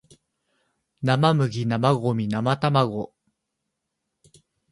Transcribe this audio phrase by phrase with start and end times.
[1.03, 3.13] 生麦生ゴミ生卵